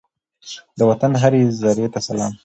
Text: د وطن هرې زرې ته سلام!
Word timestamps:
د 0.77 0.81
وطن 0.89 1.11
هرې 1.21 1.41
زرې 1.59 1.87
ته 1.93 1.99
سلام! 2.07 2.33